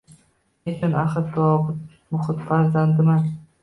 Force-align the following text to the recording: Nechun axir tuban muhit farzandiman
Nechun 0.69 0.95
axir 1.03 1.29
tuban 1.37 1.87
muhit 1.93 2.45
farzandiman 2.51 3.35